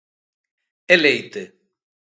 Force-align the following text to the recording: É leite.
É 0.93 0.95
leite. 1.03 1.41